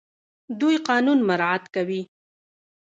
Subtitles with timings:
[0.59, 2.01] دوی قانون مراعات کوي.